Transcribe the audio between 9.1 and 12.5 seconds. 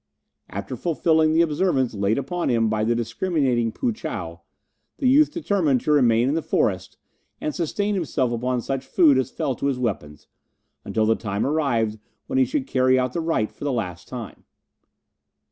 as fell to his weapons, until the time arrived when he